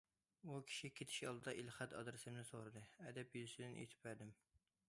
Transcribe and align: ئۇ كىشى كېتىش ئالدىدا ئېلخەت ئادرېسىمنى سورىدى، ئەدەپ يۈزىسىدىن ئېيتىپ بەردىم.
ئۇ 0.45 0.53
كىشى 0.69 0.89
كېتىش 0.99 1.17
ئالدىدا 1.27 1.53
ئېلخەت 1.59 1.95
ئادرېسىمنى 1.99 2.47
سورىدى، 2.51 2.85
ئەدەپ 3.07 3.41
يۈزىسىدىن 3.41 3.81
ئېيتىپ 3.83 4.09
بەردىم. 4.09 4.35